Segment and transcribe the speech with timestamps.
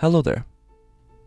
[0.00, 0.46] Hello there.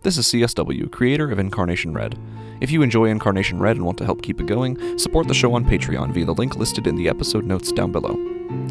[0.01, 2.17] This is CSW, creator of Incarnation Read.
[2.59, 5.53] If you enjoy Incarnation Read and want to help keep it going, support the show
[5.53, 8.15] on Patreon via the link listed in the episode notes down below.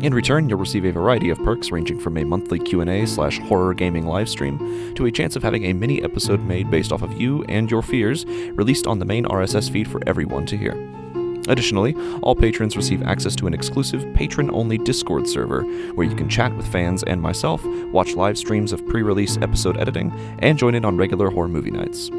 [0.03, 3.75] In return, you'll receive a variety of perks ranging from a monthly Q&A slash horror
[3.75, 7.45] gaming livestream to a chance of having a mini episode made based off of you
[7.45, 11.02] and your fears released on the main RSS feed for everyone to hear.
[11.49, 15.63] Additionally, all patrons receive access to an exclusive patron only Discord server
[15.95, 19.77] where you can chat with fans and myself, watch live streams of pre release episode
[19.77, 22.11] editing, and join in on regular horror movie nights.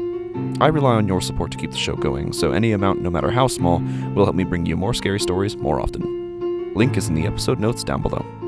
[0.60, 3.30] I rely on your support to keep the show going, so any amount, no matter
[3.30, 3.78] how small,
[4.14, 6.74] will help me bring you more scary stories more often.
[6.74, 8.43] Link is in the episode notes down below.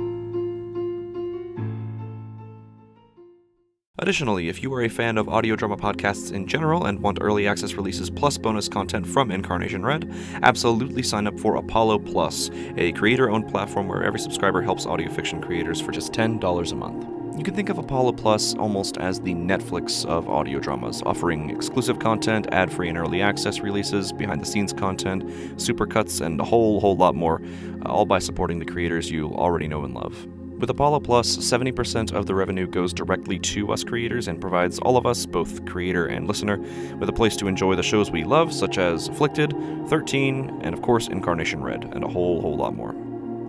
[3.98, 7.48] Additionally, if you are a fan of audio drama podcasts in general and want early
[7.48, 12.92] access releases plus bonus content from Incarnation Read, absolutely sign up for Apollo Plus, a
[12.92, 17.38] creator owned platform where every subscriber helps audio fiction creators for just $10 a month.
[17.38, 21.98] You can think of Apollo Plus almost as the Netflix of audio dramas, offering exclusive
[21.98, 25.24] content, ad free and early access releases, behind the scenes content,
[25.56, 27.40] supercuts, and a whole, whole lot more,
[27.86, 30.26] uh, all by supporting the creators you already know and love.
[30.58, 34.96] With Apollo Plus, 70% of the revenue goes directly to us creators and provides all
[34.96, 36.56] of us, both creator and listener,
[36.98, 39.54] with a place to enjoy the shows we love, such as Afflicted,
[39.88, 42.92] 13, and of course Incarnation Read, and a whole, whole lot more.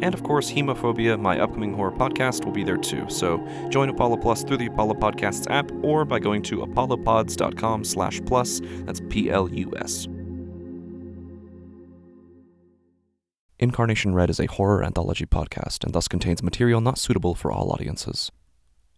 [0.02, 3.06] And of course, Hemophobia, my upcoming horror podcast, will be there too.
[3.10, 8.22] So join Apollo Plus through the Apollo Podcasts app or by going to apollopods.com slash
[8.26, 8.62] plus.
[8.86, 10.08] That's P-L-U-S.
[13.60, 17.72] Incarnation Read is a horror anthology podcast and thus contains material not suitable for all
[17.72, 18.32] audiences.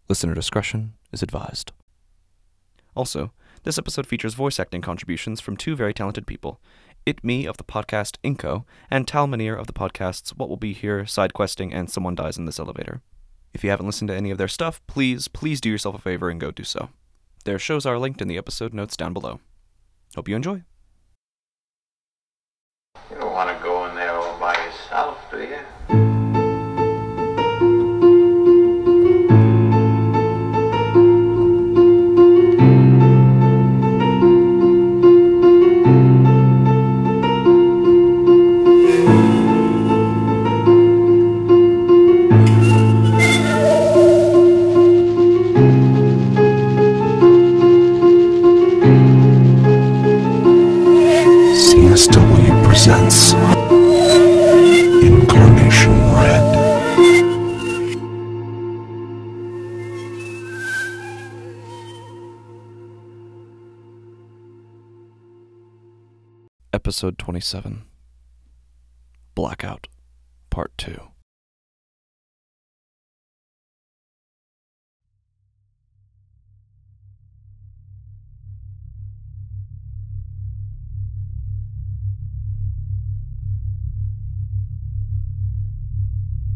[0.06, 1.72] Listener discretion is advised.
[2.94, 6.60] Also, this episode features voice acting contributions from two very talented people
[7.06, 11.06] ItMe of the podcast Inco, and Tal Minear of the podcasts What Will Be Here,
[11.06, 13.00] Side Questing, and Someone Dies in This Elevator.
[13.54, 16.28] If you haven't listened to any of their stuff, please, please do yourself a favor
[16.28, 16.90] and go do so.
[17.46, 19.40] Their shows are linked in the episode notes down below.
[20.14, 20.64] Hope you enjoy.
[67.00, 67.84] Episode 27
[69.34, 69.88] Blackout,
[70.50, 71.00] Part 2.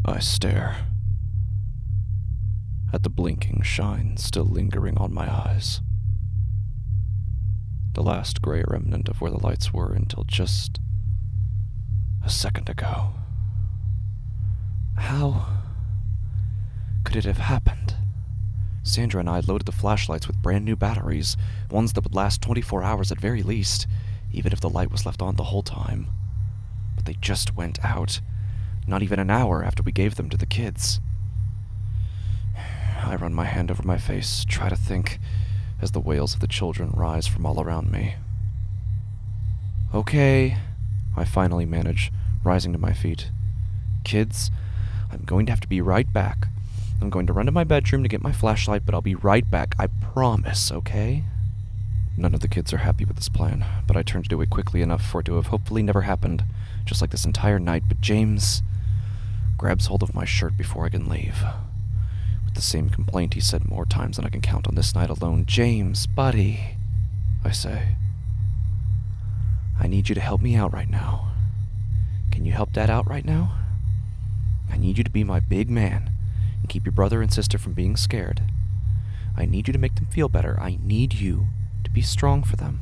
[0.05, 0.75] I stare
[2.93, 5.81] at the blinking shine still lingering on my eyes.
[7.95, 10.81] The last gray remnant of where the lights were until just
[12.25, 13.11] a second ago.
[14.97, 15.45] How
[17.05, 17.95] could it have happened?
[18.83, 21.37] Sandra and I loaded the flashlights with brand new batteries,
[21.71, 23.87] ones that would last 24 hours at very least,
[24.29, 26.07] even if the light was left on the whole time.
[26.97, 28.19] But they just went out,
[28.85, 30.99] not even an hour after we gave them to the kids.
[33.01, 35.17] I run my hand over my face, try to think,
[35.85, 38.15] as the wails of the children rise from all around me.
[39.93, 40.57] Okay,
[41.15, 42.11] I finally manage,
[42.43, 43.27] rising to my feet.
[44.03, 44.49] Kids,
[45.11, 46.47] I'm going to have to be right back.
[46.99, 49.49] I'm going to run to my bedroom to get my flashlight, but I'll be right
[49.49, 49.75] back.
[49.77, 51.23] I promise, okay?
[52.17, 54.49] None of the kids are happy with this plan, but I turn to do it
[54.49, 56.43] quickly enough for it to have hopefully never happened,
[56.85, 57.83] just like this entire night.
[57.87, 58.63] But James
[59.55, 61.45] grabs hold of my shirt before I can leave.
[62.55, 65.45] The same complaint he said more times than I can count on this night alone.
[65.45, 66.77] James, buddy,
[67.43, 67.97] I say.
[69.77, 71.27] I need you to help me out right now.
[72.31, 73.51] Can you help Dad out right now?
[74.71, 76.09] I need you to be my big man
[76.61, 78.41] and keep your brother and sister from being scared.
[79.37, 80.57] I need you to make them feel better.
[80.59, 81.47] I need you
[81.83, 82.79] to be strong for them.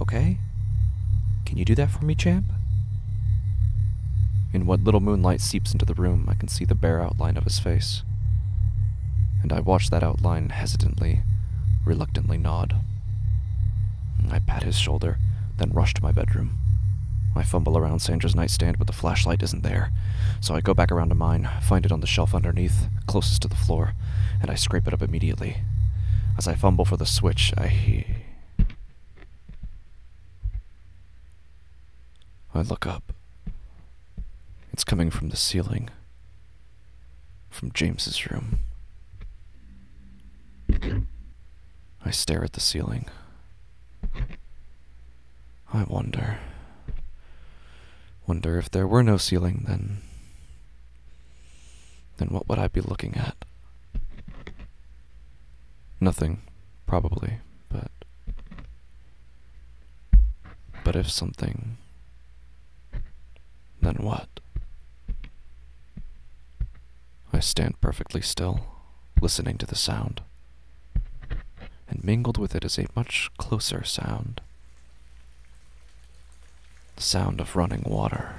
[0.00, 0.38] Okay?
[1.44, 2.46] Can you do that for me, champ?
[4.54, 7.44] In what little moonlight seeps into the room, I can see the bare outline of
[7.44, 8.02] his face.
[9.42, 11.20] And I watch that outline hesitantly,
[11.84, 12.74] reluctantly nod.
[14.30, 15.18] I pat his shoulder,
[15.56, 16.58] then rush to my bedroom.
[17.34, 19.90] I fumble around Sandra's nightstand, but the flashlight isn't there.
[20.40, 23.48] So I go back around to mine, find it on the shelf underneath, closest to
[23.48, 23.94] the floor,
[24.42, 25.58] and I scrape it up immediately.
[26.36, 28.04] As I fumble for the switch, I.
[32.54, 33.12] I look up.
[34.72, 35.90] It's coming from the ceiling.
[37.50, 38.58] From James's room.
[40.70, 43.06] I stare at the ceiling.
[45.72, 46.38] I wonder.
[48.26, 49.98] Wonder if there were no ceiling, then.
[52.18, 53.36] Then what would I be looking at?
[56.00, 56.42] Nothing,
[56.86, 57.38] probably,
[57.68, 57.90] but.
[60.84, 61.76] But if something.
[63.82, 64.28] Then what?
[67.32, 68.60] I stand perfectly still,
[69.20, 70.22] listening to the sound.
[71.88, 74.40] And mingled with it is a much closer sound.
[76.96, 78.34] The sound of running water.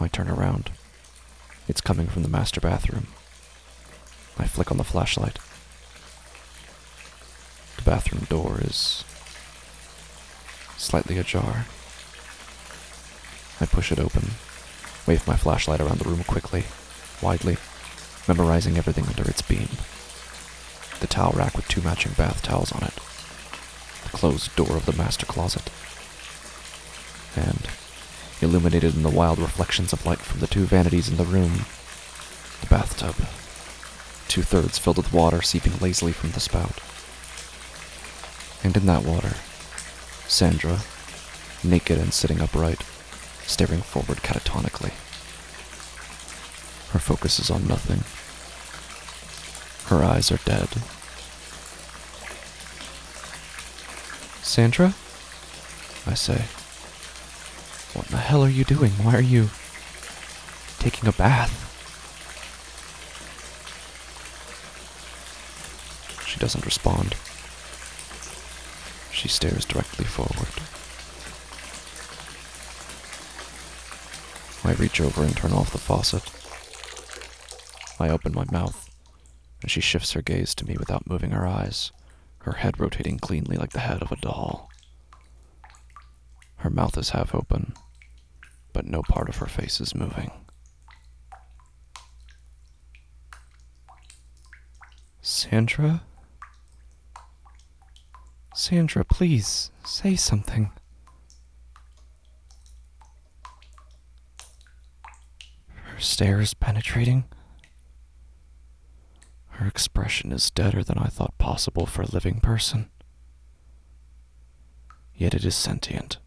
[0.00, 0.70] I turn around.
[1.68, 3.08] It's coming from the master bathroom.
[4.38, 5.38] I flick on the flashlight.
[7.76, 9.04] The bathroom door is
[10.76, 11.66] slightly ajar.
[13.60, 14.30] I push it open,
[15.06, 16.64] wave my flashlight around the room quickly,
[17.20, 17.56] widely,
[18.28, 19.68] memorizing everything under its beam.
[21.00, 22.94] The towel rack with two matching bath towels on it,
[24.02, 25.70] the closed door of the master closet,
[27.36, 27.68] and,
[28.42, 31.66] illuminated in the wild reflections of light from the two vanities in the room,
[32.60, 33.14] the bathtub,
[34.26, 36.80] two thirds filled with water seeping lazily from the spout.
[38.64, 39.36] And in that water,
[40.26, 40.80] Sandra,
[41.62, 42.82] naked and sitting upright,
[43.46, 44.92] staring forward catatonically.
[46.92, 48.02] Her focus is on nothing.
[49.88, 50.68] Her eyes are dead.
[54.42, 54.94] Sandra?
[56.06, 56.44] I say.
[57.94, 58.92] What in the hell are you doing?
[58.92, 59.50] Why are you
[60.78, 61.64] taking a bath?
[66.26, 67.14] She doesn't respond.
[69.12, 70.52] She stares directly forward.
[74.64, 76.30] I reach over and turn off the faucet.
[77.98, 78.87] I open my mouth,
[79.62, 81.92] and she shifts her gaze to me without moving her eyes,
[82.38, 84.70] her head rotating cleanly like the head of a doll.
[86.56, 87.74] Her mouth is half open,
[88.72, 90.30] but no part of her face is moving.
[95.20, 96.02] Sandra?
[98.54, 100.70] Sandra, please, say something.
[105.66, 107.24] Her stare is penetrating.
[109.58, 112.90] Her expression is deader than I thought possible for a living person.
[115.16, 116.18] Yet it is sentient,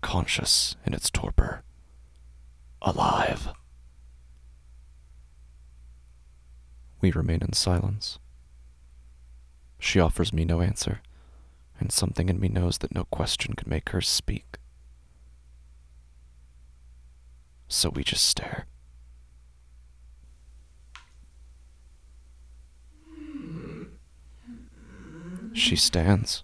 [0.00, 1.62] conscious in its torpor,
[2.80, 3.48] alive.
[7.02, 8.18] We remain in silence.
[9.78, 11.02] She offers me no answer,
[11.78, 14.56] and something in me knows that no question could make her speak.
[17.68, 18.64] So we just stare.
[25.54, 26.42] She stands,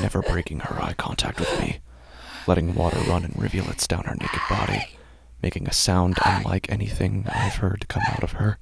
[0.00, 1.78] never breaking her eye contact with me,
[2.48, 4.98] letting water run in rivulets down her naked body,
[5.40, 8.58] making a sound unlike anything I've heard come out of her.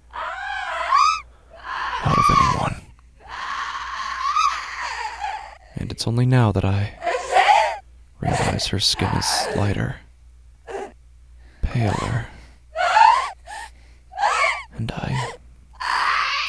[2.04, 2.82] Out of anyone.
[5.76, 6.92] And it's only now that I
[8.20, 9.96] realize her skin is lighter,
[11.62, 12.26] paler,
[14.76, 15.32] and I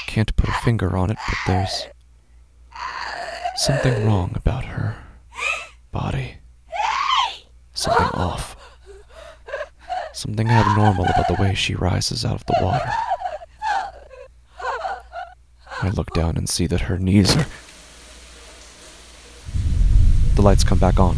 [0.08, 1.88] can't put a finger on it, but there's
[3.62, 4.96] something wrong about her
[5.92, 6.38] body.
[7.76, 8.56] Something off.
[10.14, 12.92] Something abnormal about the way she rises out of the water.
[15.84, 17.46] I look down and see that her knees are.
[20.36, 21.18] The lights come back on.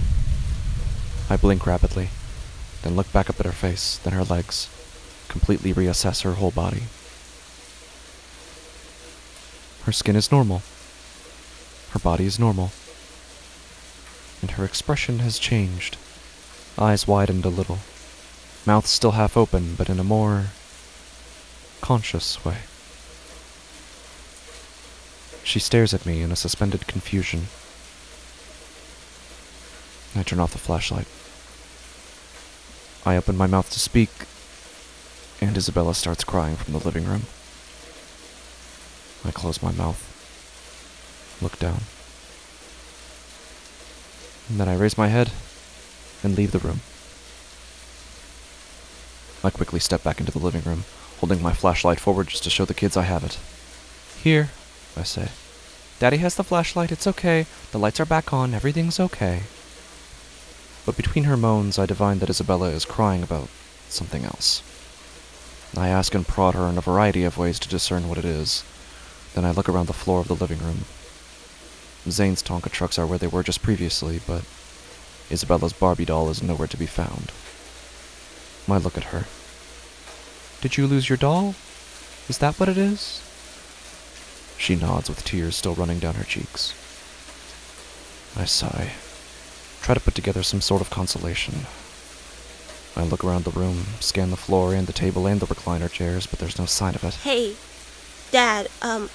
[1.30, 2.10] I blink rapidly,
[2.82, 4.70] then look back up at her face, then her legs,
[5.30, 6.84] completely reassess her whole body.
[9.86, 10.62] Her skin is normal.
[11.94, 12.72] Her body is normal.
[14.42, 15.96] And her expression has changed.
[16.78, 17.78] Eyes widened a little.
[18.66, 20.48] Mouth still half open, but in a more
[21.82, 22.58] conscious way.
[25.44, 27.48] She stares at me in a suspended confusion.
[30.16, 31.08] I turn off the flashlight.
[33.06, 34.10] I open my mouth to speak,
[35.42, 37.24] and Isabella starts crying from the living room.
[39.24, 40.13] I close my mouth,
[41.44, 41.82] look down.
[44.50, 45.32] And then I raise my head
[46.24, 46.82] and leave the room.
[49.44, 50.86] I quickly step back into the living room,
[51.20, 53.38] holding my flashlight forward just to show the kids I have it.
[54.24, 54.52] Here,
[54.96, 55.30] I say.
[56.00, 57.46] Daddy has the flashlight, it's okay.
[57.72, 59.44] The lights are back on, everything's okay.
[60.86, 63.50] But between her moans, I divine that Isabella is crying about
[63.90, 64.62] something else.
[65.76, 68.64] I ask and prod her in a variety of ways to discern what it is.
[69.34, 70.86] Then I look around the floor of the living room.
[72.10, 74.44] Zane's Tonka trucks are where they were just previously, but
[75.32, 77.32] Isabella's Barbie doll is nowhere to be found.
[78.70, 79.26] I look at her.
[80.62, 81.56] Did you lose your doll?
[82.30, 83.22] Is that what it is?
[84.58, 86.74] She nods with tears still running down her cheeks.
[88.38, 88.92] I sigh.
[89.82, 91.66] Try to put together some sort of consolation.
[92.96, 96.26] I look around the room, scan the floor and the table and the recliner chairs,
[96.26, 97.16] but there's no sign of it.
[97.16, 97.56] Hey,
[98.32, 99.10] Dad, um,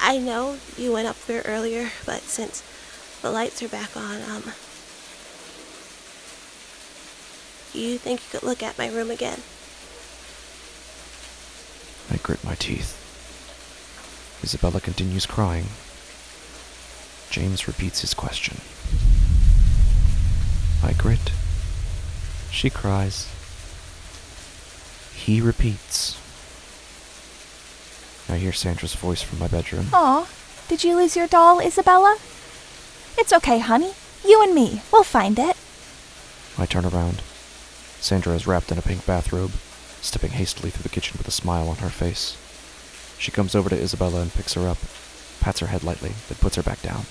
[0.00, 2.62] I know you went up there earlier, but since
[3.20, 4.42] the lights are back on, um,
[7.74, 9.40] you think you could look at my room again?
[12.10, 12.96] I grit my teeth.
[14.42, 15.66] Isabella continues crying.
[17.30, 18.56] James repeats his question.
[20.82, 21.30] I grit.
[22.50, 23.28] She cries.
[25.14, 26.18] He repeats.
[28.30, 29.88] I hear Sandra's voice from my bedroom.
[29.92, 30.28] Aw,
[30.68, 32.16] did you lose your doll, Isabella?
[33.18, 33.92] It's okay, honey.
[34.24, 35.56] You and me, we'll find it.
[36.56, 37.22] I turn around.
[37.98, 39.50] Sandra is wrapped in a pink bathrobe,
[40.00, 42.36] stepping hastily through the kitchen with a smile on her face.
[43.18, 44.78] She comes over to Isabella and picks her up,
[45.40, 47.06] pats her head lightly, then puts her back down.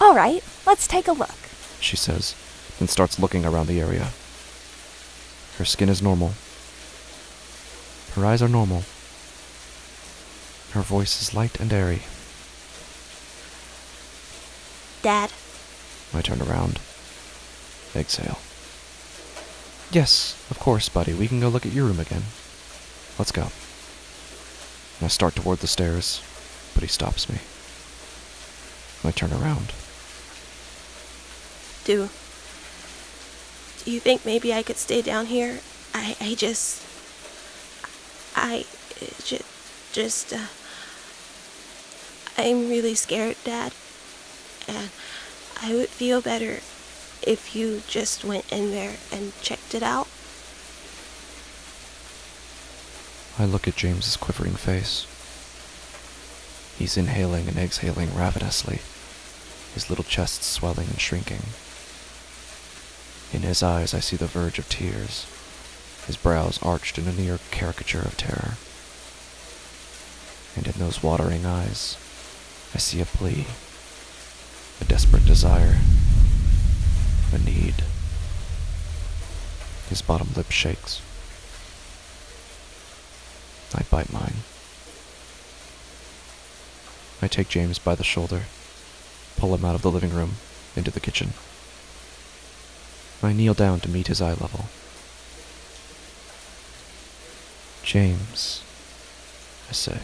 [0.00, 1.34] All right, let's take a look.
[1.80, 2.36] She says,
[2.78, 4.10] then starts looking around the area.
[5.58, 6.32] Her skin is normal.
[8.14, 8.84] Her eyes are normal.
[10.72, 12.02] Her voice is light and airy.
[15.02, 15.30] Dad,
[16.14, 16.80] I turn around.
[17.94, 18.38] Exhale.
[19.90, 21.12] Yes, of course, buddy.
[21.12, 22.22] We can go look at your room again.
[23.18, 23.48] Let's go.
[25.02, 26.22] I start toward the stairs,
[26.72, 27.38] but he stops me.
[29.04, 29.72] I turn around.
[31.84, 32.08] do
[33.84, 35.60] do you think maybe I could stay down here?
[35.92, 36.82] I I just
[38.36, 38.64] I
[39.24, 39.42] just
[39.92, 40.46] just uh,
[42.38, 43.72] I'm really scared, Dad,
[44.66, 44.90] and
[45.62, 46.60] I would feel better
[47.22, 50.08] if you just went in there and checked it out.
[53.38, 55.06] I look at James's quivering face.
[56.78, 58.80] He's inhaling and exhaling ravenously,
[59.74, 61.42] his little chest swelling and shrinking.
[63.32, 65.26] In his eyes, I see the verge of tears,
[66.06, 68.54] his brows arched in a near caricature of terror.
[70.56, 71.96] And in those watering eyes,
[72.74, 73.46] I see a plea,
[74.80, 75.78] a desperate desire,
[77.32, 77.84] a need.
[79.88, 81.02] His bottom lip shakes.
[83.74, 84.36] I bite mine.
[87.20, 88.44] I take James by the shoulder,
[89.36, 90.32] pull him out of the living room,
[90.74, 91.34] into the kitchen.
[93.22, 94.64] I kneel down to meet his eye level.
[97.84, 98.62] James,
[99.68, 99.98] I say,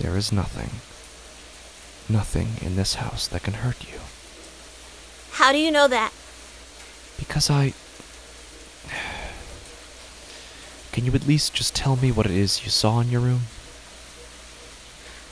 [0.00, 0.80] there is nothing,
[2.08, 4.00] nothing in this house that can hurt you.
[5.32, 6.12] How do you know that?
[7.18, 7.74] Because I.
[10.92, 13.42] Can you at least just tell me what it is you saw in your room?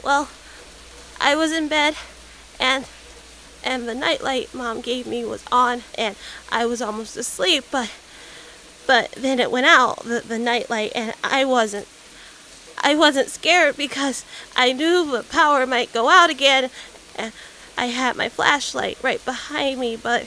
[0.04, 0.28] Well,
[1.20, 1.96] I was in bed
[2.60, 2.86] and
[3.64, 6.14] and the nightlight mom gave me was on and
[6.50, 7.90] I was almost asleep but
[8.86, 11.88] but then it went out the, the nightlight and I wasn't
[12.82, 14.24] I wasn't scared because
[14.56, 16.70] I knew the power might go out again
[17.16, 17.32] and
[17.76, 20.26] I had my flashlight right behind me but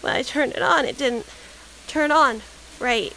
[0.00, 1.26] when I turned it on it didn't
[1.86, 2.42] turn on
[2.78, 3.12] right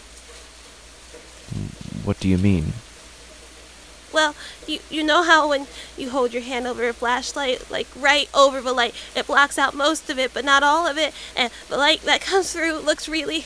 [2.04, 2.74] What do you mean?
[4.12, 4.34] Well,
[4.66, 8.62] you you know how when you hold your hand over a flashlight, like right over
[8.62, 11.78] the light, it blocks out most of it, but not all of it, and the
[11.78, 13.46] light that comes through looks really,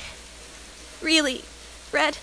[1.02, 1.44] really
[1.92, 2.18] red.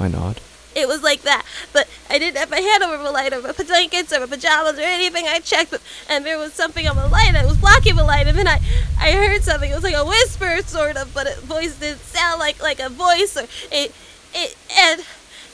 [0.00, 0.40] I nod.
[0.74, 3.52] It was like that, but I didn't have my hand over the light or my
[3.52, 5.26] blankets or my pajamas or anything.
[5.28, 8.26] I checked, but, and there was something on the light that was blocking the light,
[8.26, 8.60] and then I,
[8.98, 9.70] I heard something.
[9.70, 12.88] It was like a whisper, sort of, but it voice didn't sound like like a
[12.88, 13.94] voice or it,
[14.34, 15.04] it, and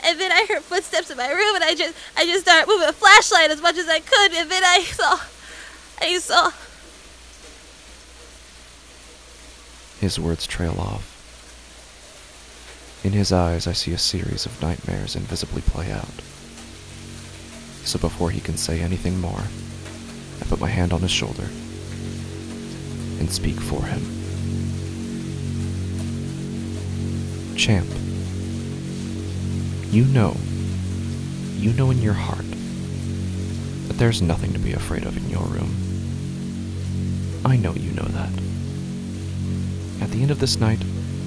[0.05, 2.89] and then I heard footsteps in my room, and I just I just started moving
[2.89, 5.21] a flashlight as much as I could, and then I saw,
[6.01, 6.51] I saw.
[10.01, 11.20] His words trail off.
[13.03, 16.21] In his eyes, I see a series of nightmares invisibly play out.
[17.85, 19.43] So before he can say anything more,
[20.41, 21.49] I put my hand on his shoulder
[23.19, 24.03] and speak for him.
[27.57, 27.89] Champ,
[29.91, 30.37] you know,
[31.57, 32.45] you know in your heart
[33.89, 35.75] that there's nothing to be afraid of in your room.
[37.47, 38.33] I know you know that.
[40.03, 40.83] At the end of this night,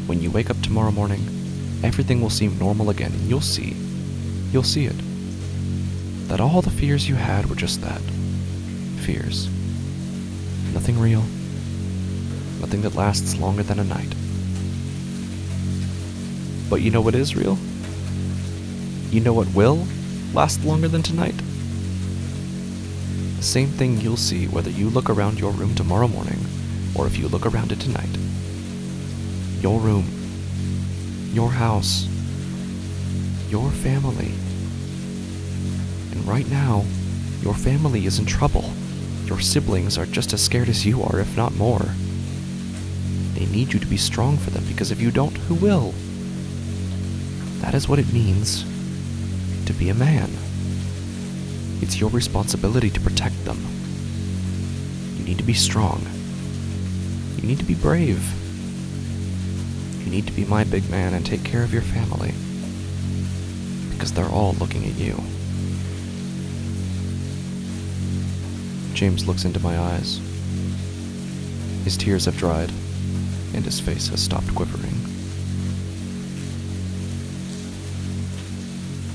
[0.05, 1.42] when you wake up tomorrow morning,
[1.83, 3.75] everything will seem normal again, and you'll see,
[4.51, 4.95] you'll see it,
[6.27, 8.01] that all the fears you had were just that
[9.01, 9.49] fears.
[10.73, 11.23] Nothing real,
[12.59, 14.15] nothing that lasts longer than a night.
[16.69, 17.57] But you know what is real?
[19.11, 19.85] You know what will
[20.33, 21.35] last longer than tonight?
[23.37, 26.39] The same thing you'll see whether you look around your room tomorrow morning
[26.95, 28.09] or if you look around it tonight.
[29.61, 30.22] Your room,
[31.33, 32.07] your house,
[33.49, 34.31] your family.
[36.11, 36.85] And right now,
[37.41, 38.71] your family is in trouble.
[39.25, 41.87] Your siblings are just as scared as you are, if not more.
[43.33, 45.93] They need you to be strong for them because if you don't, who will?
[47.61, 48.63] That is what it means
[49.65, 50.29] to be a man.
[51.81, 53.57] It's your responsibility to protect them.
[55.17, 56.05] You need to be strong.
[57.37, 58.42] You need to be brave.
[60.13, 62.35] Need to be my big man and take care of your family.
[63.89, 65.15] Because they're all looking at you.
[68.93, 70.21] James looks into my eyes.
[71.83, 72.69] His tears have dried,
[73.55, 74.93] and his face has stopped quivering.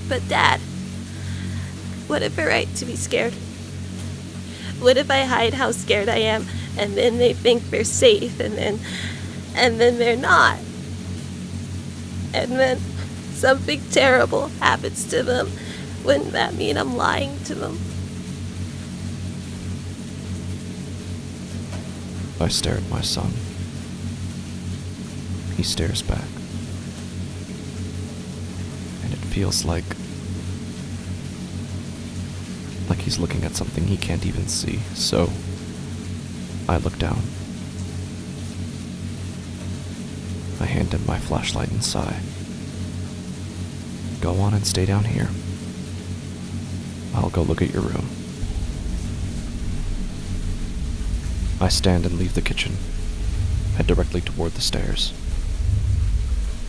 [0.08, 0.58] But, Dad,
[2.08, 3.34] what if I right to be scared?
[4.80, 6.44] What if I hide how scared I am
[6.76, 8.80] and then they think they're safe and then
[9.54, 10.58] and then they're not?
[12.38, 12.78] And then
[13.32, 15.50] something terrible happens to them.
[16.04, 17.76] Wouldn't that mean I'm lying to them?
[22.40, 23.32] I stare at my son.
[25.56, 26.28] He stares back.
[29.02, 29.84] And it feels like.
[32.88, 35.30] like he's looking at something he can't even see, so.
[36.68, 37.22] I look down.
[40.60, 42.20] I hand him my flashlight and sigh.
[44.20, 45.28] Go on and stay down here.
[47.14, 48.06] I'll go look at your room.
[51.60, 52.76] I stand and leave the kitchen,
[53.76, 55.12] head directly toward the stairs.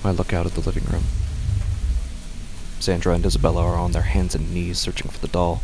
[0.04, 1.04] I look out at the living room.
[2.80, 5.62] Sandra and Isabella are on their hands and knees searching for the doll,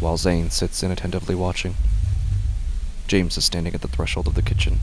[0.00, 1.74] while Zane sits inattentively watching.
[3.06, 4.80] James is standing at the threshold of the kitchen,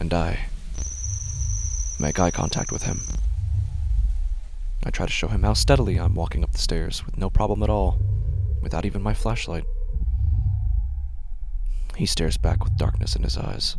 [0.00, 0.46] and I
[1.98, 3.02] make eye contact with him.
[4.88, 7.62] I try to show him how steadily I'm walking up the stairs with no problem
[7.62, 8.00] at all,
[8.62, 9.64] without even my flashlight.
[11.94, 13.76] He stares back with darkness in his eyes.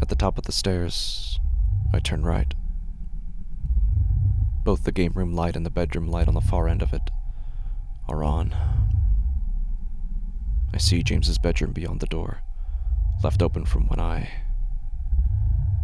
[0.00, 1.40] At the top of the stairs,
[1.92, 2.54] I turn right.
[4.62, 7.10] Both the game room light and the bedroom light on the far end of it
[8.08, 8.54] are on.
[10.72, 12.42] I see James's bedroom beyond the door,
[13.24, 14.30] left open from when I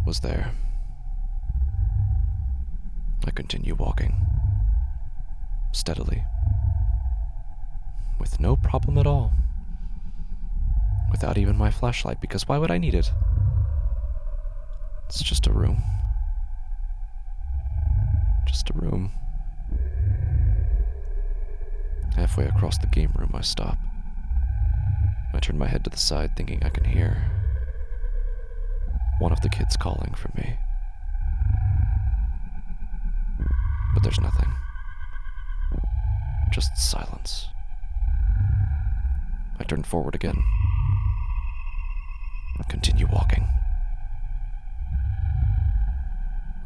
[0.05, 0.53] was there.
[3.25, 4.15] I continue walking,
[5.71, 6.23] steadily
[8.19, 9.31] with no problem at all.
[11.11, 13.11] Without even my flashlight, because why would I need it?
[15.07, 15.83] It's just a room.
[18.47, 19.11] Just a room.
[22.15, 23.77] Halfway across the game room, I stop.
[25.33, 27.29] I turn my head to the side, thinking I can hear
[29.19, 30.57] one of the kids calling for me.
[33.95, 34.53] But there's nothing.
[36.51, 37.47] Just silence.
[39.59, 40.43] I turn forward again.
[42.67, 43.47] Continue walking.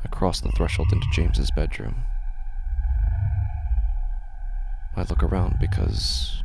[0.04, 1.96] I cross the threshold into James's bedroom.
[4.96, 6.42] I look around because.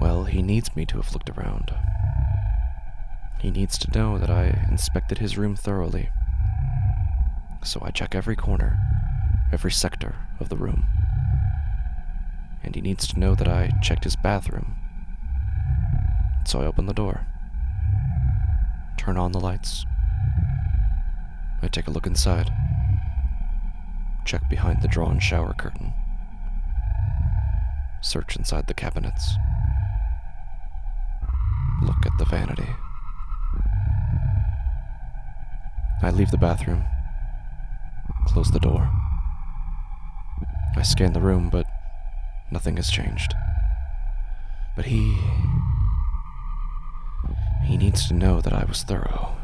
[0.00, 1.72] Well, he needs me to have looked around.
[3.40, 6.10] He needs to know that I inspected his room thoroughly.
[7.62, 8.78] So I check every corner,
[9.52, 10.84] every sector of the room.
[12.62, 14.76] And he needs to know that I checked his bathroom
[16.50, 17.26] so I open the door,
[18.96, 19.84] turn on the lights.
[21.62, 22.50] I take a look inside,
[24.24, 25.92] check behind the drawn shower curtain,
[28.00, 29.34] search inside the cabinets,
[31.82, 32.68] look at the vanity.
[36.02, 36.82] I leave the bathroom,
[38.26, 38.90] close the door.
[40.76, 41.66] I scan the room, but
[42.50, 43.34] nothing has changed.
[44.76, 45.18] But he
[47.64, 49.36] he needs to know that I was thorough,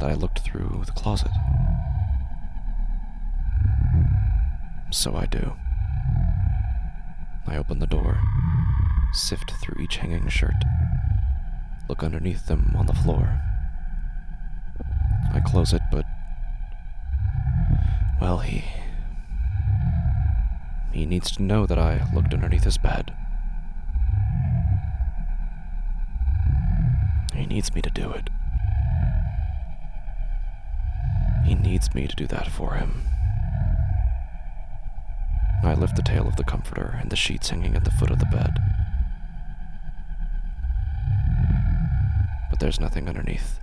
[0.00, 1.30] that I looked through the closet,
[4.92, 5.52] So I do.
[7.46, 8.20] I open the door,
[9.12, 10.64] sift through each hanging shirt,
[11.88, 13.40] look underneath them on the floor.
[15.32, 16.04] I close it, but.
[18.20, 18.64] Well, he.
[20.92, 23.12] He needs to know that I looked underneath his bed.
[27.34, 28.28] He needs me to do it.
[31.44, 33.06] He needs me to do that for him.
[35.62, 38.18] I lift the tail of the comforter and the sheets hanging at the foot of
[38.18, 38.56] the bed.
[42.50, 43.60] But there's nothing underneath.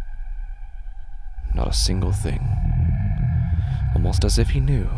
[1.54, 2.48] Not a single thing.
[3.96, 4.90] Almost as if he knew.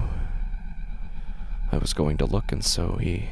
[1.72, 3.30] I was going to look, and so he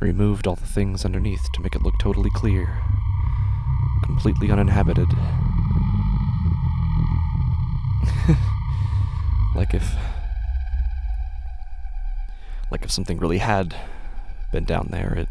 [0.00, 2.82] removed all the things underneath to make it look totally clear,
[4.04, 5.08] completely uninhabited.
[9.54, 9.94] like if
[12.70, 13.74] like if something really had
[14.52, 15.28] been down there, it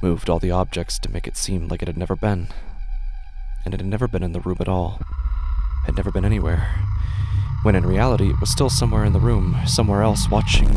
[0.00, 2.48] moved all the objects to make it seem like it had never been.
[3.64, 5.00] And it had never been in the room at all.
[5.84, 6.68] Had never been anywhere.
[7.62, 10.68] When in reality, it was still somewhere in the room, somewhere else, watching.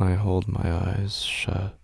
[0.00, 1.77] I hold my eyes shut.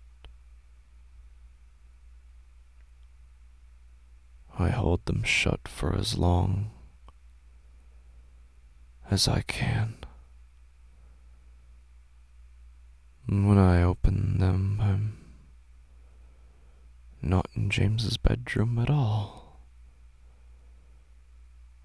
[4.65, 6.71] I hold them shut for as long
[9.11, 9.97] as I can.
[13.27, 15.17] When I open them, I'm
[17.21, 19.59] not in James's bedroom at all.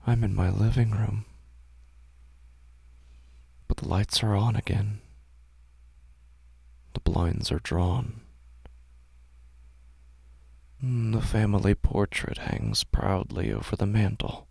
[0.07, 1.27] I'm in my living room.
[3.69, 5.03] But the lights are on again.
[6.95, 8.23] The blinds are drawn.
[10.83, 14.49] The family portrait hangs proudly over the mantel.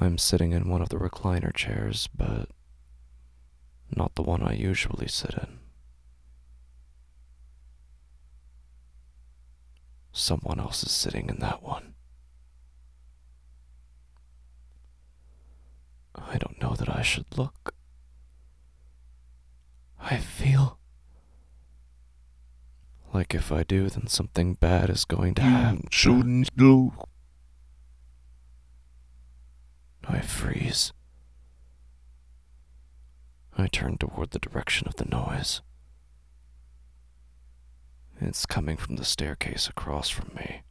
[0.00, 2.48] I'm sitting in one of the recliner chairs, but
[3.96, 5.58] not the one I usually sit in.
[10.12, 11.94] Someone else is sitting in that one.
[16.14, 17.74] I don't know that I should look.
[19.98, 20.78] I feel
[23.14, 25.86] like if I do, then something bad is going to happen.
[25.90, 27.08] Shouldn't look.
[30.06, 30.92] I freeze.
[33.56, 35.62] I turn toward the direction of the noise.
[38.20, 40.62] It's coming from the staircase across from me.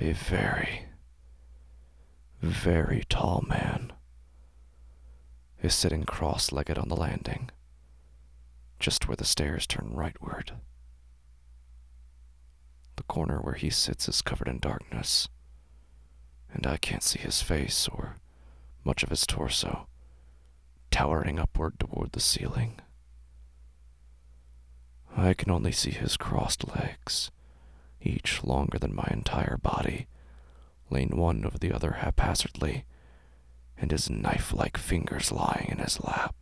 [0.00, 0.84] A very,
[2.40, 3.92] very tall man
[5.60, 7.50] is sitting cross legged on the landing,
[8.78, 10.52] just where the stairs turn rightward.
[12.96, 15.28] The corner where he sits is covered in darkness,
[16.52, 18.16] and I can't see his face or
[18.84, 19.86] much of his torso,
[20.90, 22.80] towering upward toward the ceiling.
[25.16, 27.30] I can only see his crossed legs,
[28.00, 30.06] each longer than my entire body,
[30.90, 32.84] laying one over the other haphazardly,
[33.76, 36.37] and his knife like fingers lying in his lap.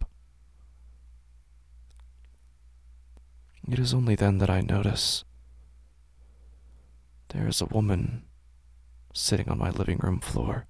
[3.68, 5.24] It is only then that I notice
[7.30, 8.22] there is a woman
[9.12, 10.66] sitting on my living room floor,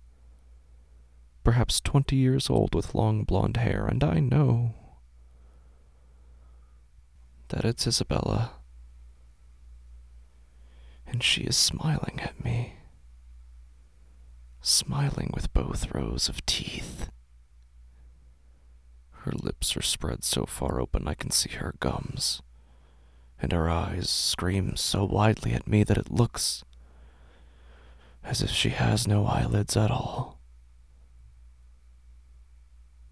[1.44, 4.74] perhaps twenty years old with long blonde hair, and I know
[7.48, 8.52] that it's Isabella.
[11.06, 12.74] And she is smiling at me.
[14.60, 17.10] Smiling with both rows of teeth.
[19.10, 22.42] Her lips are spread so far open I can see her gums,
[23.40, 26.64] and her eyes scream so widely at me that it looks
[28.24, 30.38] as if she has no eyelids at all.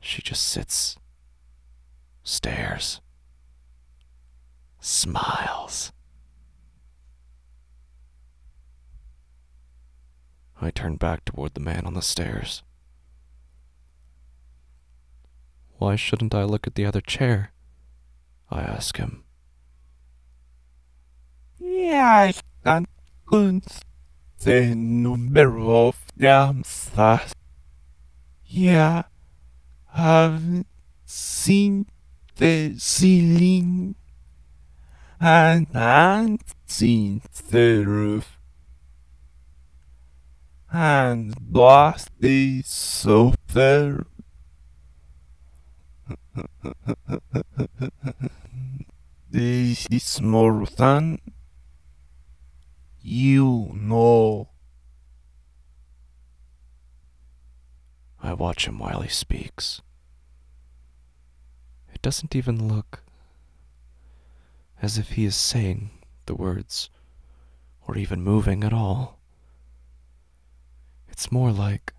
[0.01, 0.97] She just sits,
[2.23, 3.01] stares,
[4.81, 5.93] smiles.
[10.61, 12.63] I turn back toward the man on the stairs.
[15.79, 17.53] Why shouldn't I look at the other chair?
[18.51, 19.24] I ask him.
[21.65, 22.87] Ja, ich kann
[23.31, 23.81] uns
[24.41, 27.33] the number of times that
[28.47, 29.05] yeah,
[29.87, 30.65] have
[31.07, 31.87] seen
[32.37, 33.95] the ceiling
[35.25, 38.27] Han ansin seruf.
[40.67, 44.05] Han basti sofer.
[49.31, 51.21] This is more than
[53.07, 54.49] you know.
[58.23, 59.83] I watch him while he speaks.
[61.93, 63.03] It doesn't even look
[64.81, 65.91] as if he is saying
[66.25, 66.89] the words
[67.87, 69.19] or even moving at all.
[71.11, 71.93] It's more like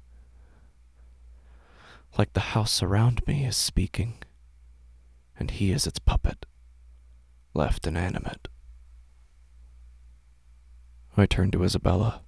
[2.18, 4.24] like the house around me is speaking
[5.38, 6.48] and he is its puppet,
[7.54, 8.48] left inanimate.
[11.18, 12.22] I turn to Isabella.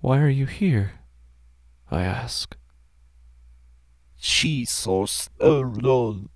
[0.00, 0.92] Why are you here?
[1.90, 2.56] I ask.
[4.18, 6.28] So startled.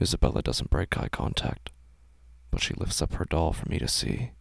[0.00, 1.70] Isabella doesn't break eye contact,
[2.50, 4.32] but she lifts up her doll for me to see.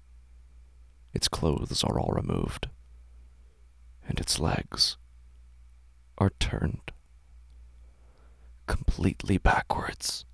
[1.14, 2.68] Its clothes are all removed,
[4.08, 4.98] and its legs
[6.18, 6.92] are turned
[8.68, 10.26] completely backwards.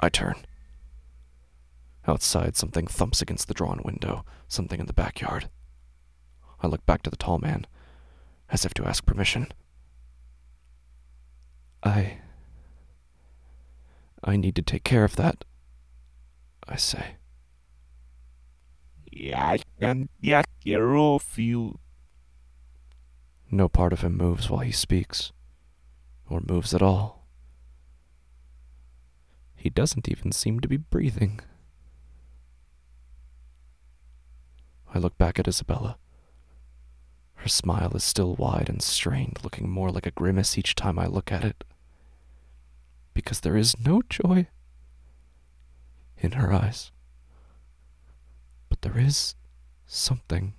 [0.00, 0.34] I turn.
[2.06, 5.48] Outside, something thumps against the drawn window, something in the backyard.
[6.62, 7.66] I look back to the tall man,
[8.50, 9.48] as if to ask permission.
[11.82, 12.18] I.
[14.24, 15.44] I need to take care of that,
[16.66, 17.16] I say.
[19.12, 21.78] Yeah, I can get care of you.
[23.50, 25.32] No part of him moves while he speaks,
[26.28, 27.17] or moves at all.
[29.58, 31.40] He doesn't even seem to be breathing.
[34.94, 35.98] I look back at Isabella.
[37.34, 41.06] Her smile is still wide and strained, looking more like a grimace each time I
[41.06, 41.64] look at it.
[43.14, 44.46] Because there is no joy
[46.18, 46.92] in her eyes.
[48.68, 49.34] But there is
[49.86, 50.54] something,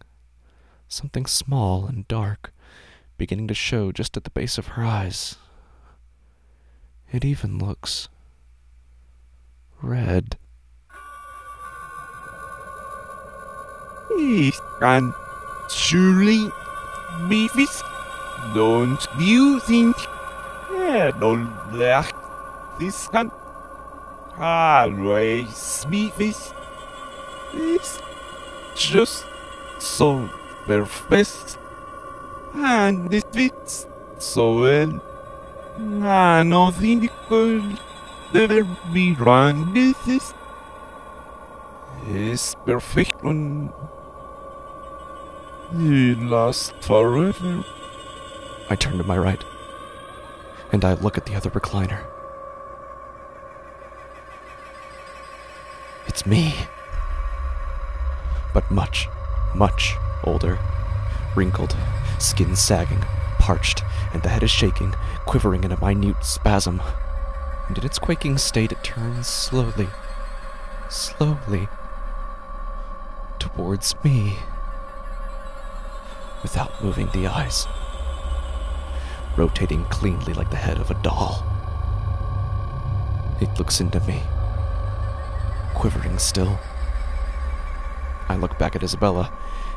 [0.90, 2.54] something small and dark,
[3.18, 5.38] beginning to show just at the base of her eyes.
[7.14, 8.10] It even looks
[9.82, 10.38] red.
[14.80, 15.14] Can
[15.70, 16.52] surely
[17.28, 17.84] be this.
[18.54, 19.96] Don't you think?
[21.20, 22.14] Don't like
[22.80, 23.32] this can
[24.38, 26.54] always be this.
[27.54, 28.00] It's
[28.76, 29.26] just
[29.80, 30.30] so
[30.66, 31.58] perfect.
[32.54, 33.86] And it fits
[34.18, 35.02] so well.
[36.04, 37.12] I don't think
[38.32, 39.74] could be wrong.
[39.74, 40.34] This is
[42.08, 43.74] is perfect one.
[45.76, 47.64] You last forever.
[48.70, 49.44] I turn to my right,
[50.72, 52.06] and I look at the other recliner.
[56.08, 56.56] It's me.
[58.54, 59.08] But much,
[59.54, 60.58] much older,
[61.36, 61.76] wrinkled,
[62.18, 63.04] skin sagging,
[63.38, 66.82] parched, and the head is shaking, quivering in a minute spasm.
[67.70, 69.88] And in its quaking state, it turns slowly,
[70.90, 71.70] slowly
[73.38, 74.40] towards me
[76.42, 77.68] without moving the eyes,
[79.38, 81.46] rotating cleanly like the head of a doll.
[83.40, 84.24] It looks into me,
[85.76, 86.60] quivering still.
[88.28, 89.32] I look back at Isabella,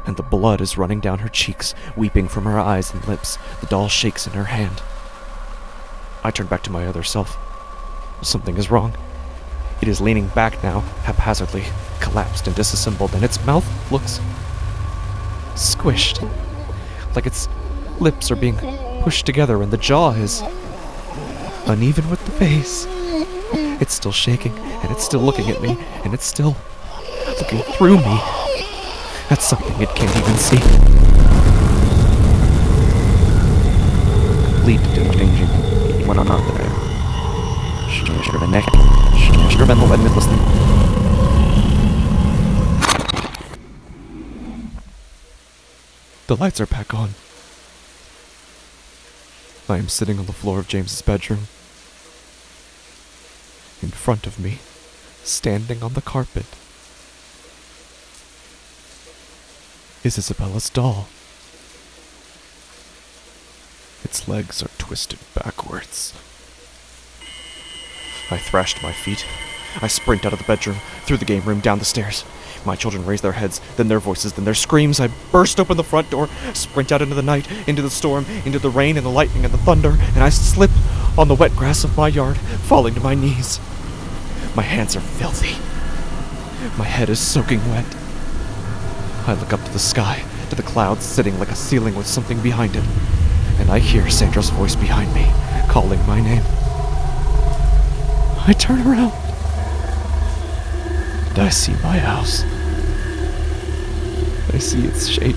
[0.06, 3.36] and the blood is running down her cheeks, weeping from her eyes and lips.
[3.60, 4.82] The doll shakes in her hand.
[6.24, 7.36] I turn back to my other self.
[8.22, 8.94] Something is wrong.
[9.80, 11.64] It is leaning back now, haphazardly,
[12.00, 14.20] collapsed and disassembled, and its mouth looks
[15.54, 16.22] squished,
[17.14, 17.48] like its
[18.00, 18.56] lips are being
[19.02, 20.42] pushed together and the jaw is
[21.66, 22.86] uneven with the face.
[23.80, 26.56] It's still shaking, and it's still looking at me, and it's still
[27.38, 28.20] looking through me.
[29.28, 30.58] That's something it can't even see.
[38.12, 39.50] Lead to changing one another.
[39.50, 40.38] Skruven Skruven och en mittlösning.
[46.26, 47.14] The lights are back on.
[49.68, 51.46] I am sitting on the floor of James's bedroom.
[53.82, 54.58] In front of me,
[55.24, 56.46] standing on the carpet,
[60.04, 61.08] is Isabella's doll.
[64.04, 66.12] Its legs are twisted backwards.
[68.32, 69.26] I thrashed my feet.
[69.80, 72.24] I sprint out of the bedroom, through the game room, down the stairs.
[72.64, 75.00] My children raise their heads, then their voices, then their screams.
[75.00, 78.58] I burst open the front door, sprint out into the night, into the storm, into
[78.58, 80.70] the rain and the lightning and the thunder, and I slip
[81.18, 83.58] on the wet grass of my yard, falling to my knees.
[84.54, 85.56] My hands are filthy.
[86.78, 87.86] My head is soaking wet.
[89.26, 92.40] I look up to the sky, to the clouds sitting like a ceiling with something
[92.40, 92.84] behind it,
[93.58, 95.26] and I hear Sandra's voice behind me,
[95.68, 96.42] calling my name.
[98.44, 99.12] I turn around,
[101.30, 102.42] and I see my house.
[104.52, 105.36] I see its shape,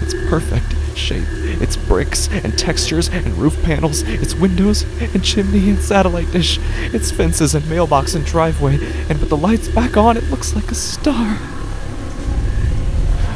[0.00, 1.26] its perfect shape,
[1.60, 6.60] its bricks and textures and roof panels, its windows and chimney and satellite dish,
[6.94, 10.70] its fences and mailbox and driveway, and with the lights back on, it looks like
[10.70, 11.38] a star.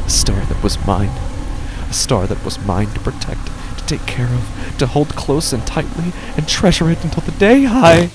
[0.05, 1.11] A star that was mine.
[1.89, 3.47] A star that was mine to protect,
[3.79, 7.65] to take care of, to hold close and tightly, and treasure it until the day
[7.67, 8.11] I.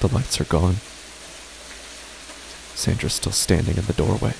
[0.00, 0.76] The lights are gone.
[2.74, 4.34] Sandra's still standing in the doorway.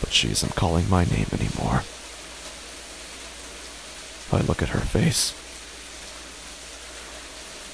[0.00, 1.82] But she isn't calling my name anymore.
[4.30, 5.34] I look at her face.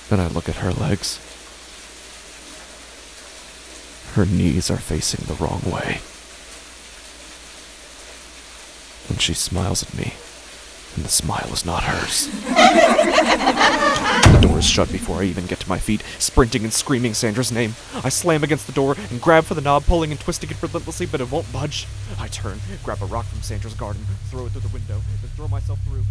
[0.08, 1.18] Then I look at her legs.
[4.14, 6.00] Her knees are facing the wrong way.
[9.08, 10.14] And she smiles at me,
[10.96, 12.26] and the smile is not hers.
[14.32, 17.52] the door is shut before I even get to my feet, sprinting and screaming Sandra's
[17.52, 17.74] name.
[18.02, 21.06] I slam against the door and grab for the knob, pulling and twisting it relentlessly,
[21.06, 21.86] but it won't budge.
[22.18, 25.48] I turn, grab a rock from Sandra's garden, throw it through the window, then throw
[25.48, 26.04] myself through,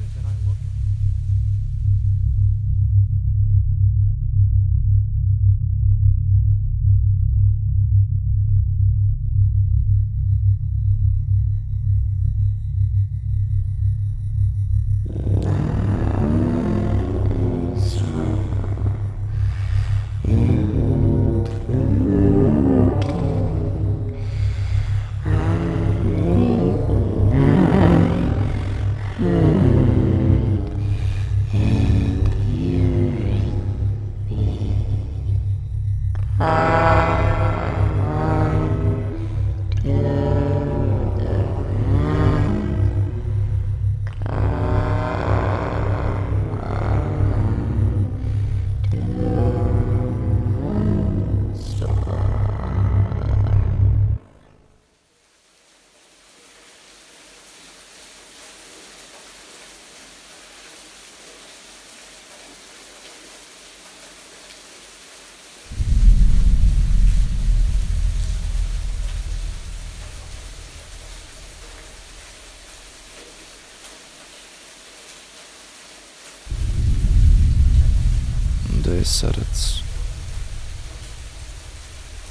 [79.04, 79.84] They said it's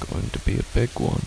[0.09, 1.21] going to be a big one.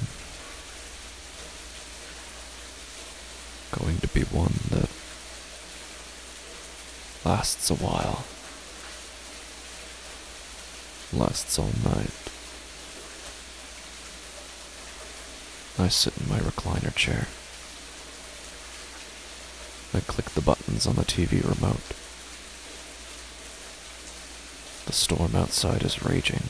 [3.71, 4.91] Going to be one that
[7.25, 8.25] lasts a while.
[11.13, 12.11] Lasts all night.
[15.79, 17.29] I sit in my recliner chair.
[19.95, 22.06] I click the buttons on the TV remote.
[24.87, 26.45] The storm outside is raging.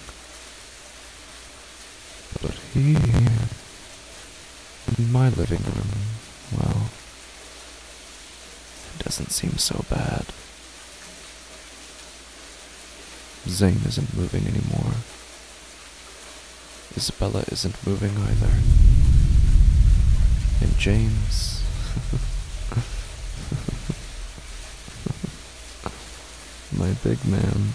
[2.42, 3.48] But here,
[4.98, 5.88] in my living room,
[6.56, 6.90] well,
[8.94, 10.26] it doesn't seem so bad.
[13.48, 14.92] Zane isn't moving anymore.
[16.94, 18.52] Isabella isn't moving either.
[20.60, 21.62] And James.
[26.76, 27.74] My big man.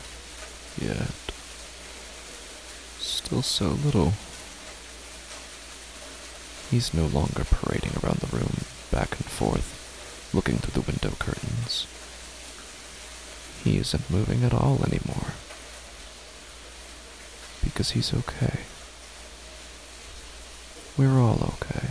[0.80, 1.12] Yet.
[3.00, 4.14] Still so little.
[6.70, 11.88] He's no longer parading around the room, back and forth, looking through the window curtains.
[13.64, 15.34] He isn't moving at all anymore.
[17.64, 18.62] Because he's okay.
[20.98, 21.88] We're all okay.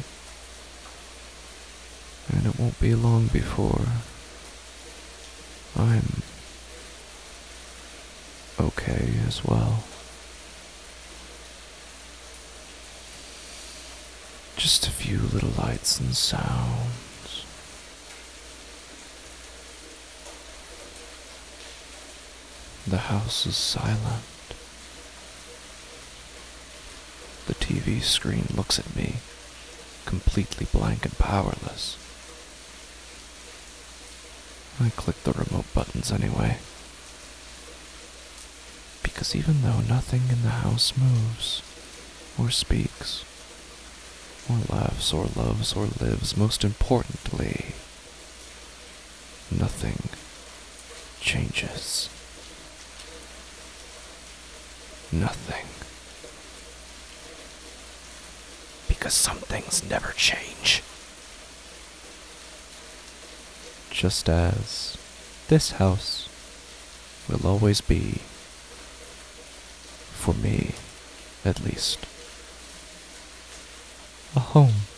[2.33, 3.87] And it won't be long before
[5.77, 6.23] I'm
[8.61, 9.83] okay as well.
[14.57, 17.47] Just a few little lights and sounds.
[22.87, 24.25] The house is silent.
[27.47, 29.17] The TV screen looks at me,
[30.05, 31.97] completely blank and powerless.
[34.79, 36.59] I click the remote buttons anyway.
[39.03, 41.63] Because even though nothing in the house moves,
[42.39, 43.25] or speaks,
[44.49, 47.75] or laughs, or loves, or lives, most importantly,
[49.51, 50.09] nothing
[51.21, 52.09] changes.
[55.13, 55.67] Nothing.
[58.89, 60.83] Because some things never change.
[63.91, 64.97] Just as
[65.49, 66.29] this house
[67.29, 68.21] will always be,
[70.21, 70.75] for me
[71.45, 72.05] at least,
[74.37, 74.90] a home.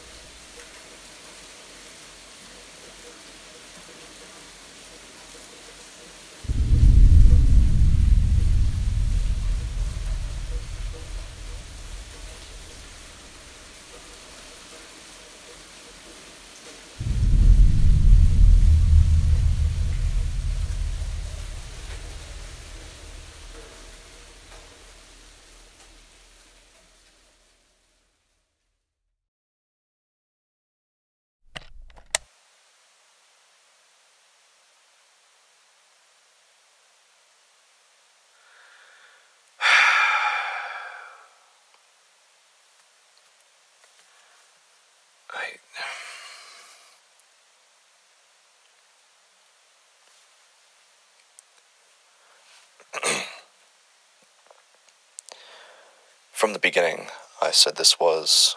[45.35, 45.59] I.
[56.33, 57.07] From the beginning,
[57.41, 58.57] I said this was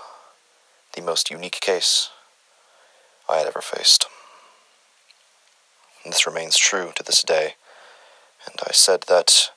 [0.93, 2.09] the most unique case
[3.29, 4.05] I had ever faced.
[6.03, 7.55] And this remains true to this day,
[8.45, 9.51] and I said that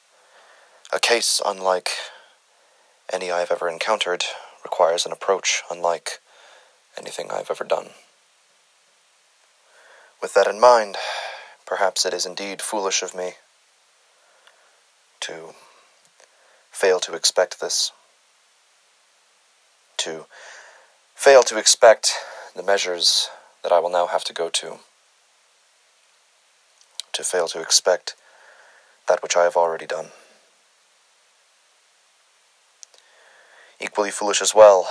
[0.93, 1.91] a case unlike
[3.13, 4.25] any I have ever encountered
[4.65, 6.21] requires an approach unlike
[6.99, 7.91] anything I've ever done.
[10.21, 10.97] With that in mind,
[11.65, 13.33] perhaps it is indeed foolish of me
[15.21, 15.55] to
[16.71, 17.93] fail to expect this,
[19.99, 20.27] to
[21.15, 22.15] fail to expect
[22.55, 23.31] the measures
[23.63, 24.79] that I will now have to go to,
[27.13, 28.15] to fail to expect
[29.07, 30.09] that which I have already done.
[33.81, 34.89] Equally foolish as well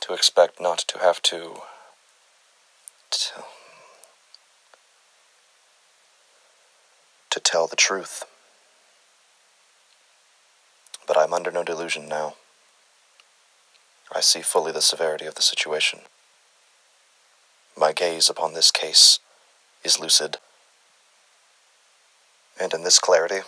[0.00, 1.62] to expect not to have to.
[3.10, 3.44] to,
[7.50, 8.24] tell the truth.
[11.06, 12.34] But I'm under no delusion now.
[14.14, 16.00] I see fully the severity of the situation.
[17.76, 19.18] My gaze upon this case
[19.82, 20.36] is lucid.
[22.60, 23.40] And in this clarity,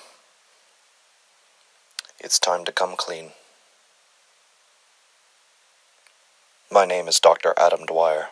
[2.19, 3.33] it's time to come clean.
[6.73, 7.53] My name is Dr.
[7.59, 8.29] Adam Dwyer,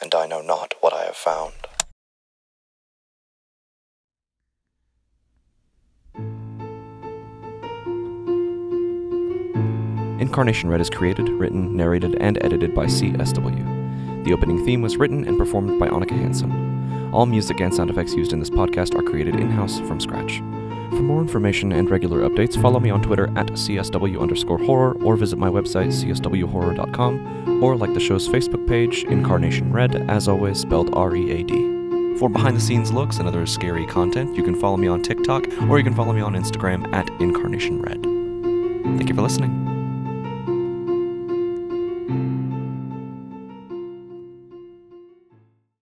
[0.00, 1.52] and I know not what I have found.
[10.20, 14.24] Incarnation Read is created, written, narrated, and edited by CSW.
[14.24, 17.12] The opening theme was written and performed by Onnika Hanson.
[17.14, 20.42] All music and sound effects used in this podcast are created in house from scratch.
[20.92, 25.16] For more information and regular updates, follow me on Twitter at CSW underscore horror or
[25.16, 30.94] visit my website cswhorror.com or like the show's Facebook page, Incarnation Read, as always spelled
[30.94, 31.72] R E A D.
[32.18, 35.46] For behind the scenes looks and other scary content, you can follow me on TikTok
[35.68, 38.02] or you can follow me on Instagram at Incarnation Read.
[38.98, 39.61] Thank you for listening.